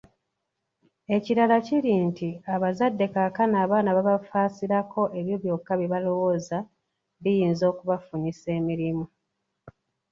Ekirala 1.15 1.57
kiri 1.65 1.93
nti 2.07 2.29
abazadde 2.53 3.05
kaakano 3.13 3.55
abaana 3.65 3.89
babafalaasira 3.97 4.77
ebyo 5.19 5.35
byokka 5.43 5.73
bye 5.79 5.91
balowooza 5.93 6.57
biyinza 7.23 7.63
okubafunyisa 7.71 8.47
emirimu, 8.59 9.05